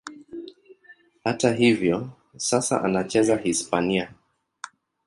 [1.23, 4.13] Hata hivyo, sasa anacheza Hispania.